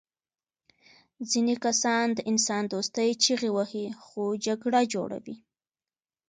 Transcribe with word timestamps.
ځینې 1.31 1.55
کسان 1.65 2.05
د 2.13 2.19
انسان 2.31 2.63
دوستۍ 2.73 3.09
چیغې 3.23 3.49
وهي 3.57 3.85
خو 4.05 4.23
جګړه 4.45 4.81
جوړوي 4.93 5.35